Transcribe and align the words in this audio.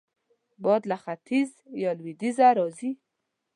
باد 0.63 0.83
له 0.91 0.97
ختیځ 1.03 1.49
یا 1.83 1.91
لوېدیځه 1.97 2.47
راځي 2.57 2.91